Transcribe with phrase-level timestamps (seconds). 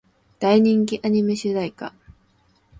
[0.39, 1.93] 大人気アニメ主題歌